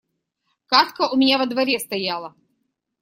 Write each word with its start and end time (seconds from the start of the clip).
Кадка 0.65 1.09
у 1.11 1.15
меня 1.23 1.37
во 1.41 1.45
дворе 1.53 1.77
стояла 1.79 2.33